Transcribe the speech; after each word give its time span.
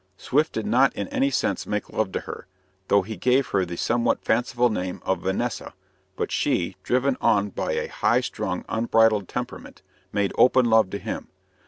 Swift 0.17 0.53
did 0.53 0.65
not 0.65 0.91
in 0.95 1.07
any 1.09 1.29
sense 1.29 1.67
make 1.67 1.87
love 1.91 2.11
to 2.11 2.21
her, 2.21 2.47
though 2.87 3.03
he 3.03 3.15
gave 3.15 3.49
her 3.49 3.63
the 3.63 3.77
somewhat 3.77 4.23
fanciful 4.25 4.67
name 4.71 4.99
of 5.05 5.19
"Vanessa"; 5.21 5.75
but 6.15 6.31
she, 6.31 6.75
driven 6.81 7.15
on 7.21 7.51
by 7.51 7.73
a 7.73 7.87
high 7.87 8.19
strung, 8.21 8.65
unbridled 8.67 9.27
temperament, 9.27 9.83
made 10.11 10.33
open 10.39 10.65
love 10.65 10.89
to 10.89 10.97
him. 10.97 11.27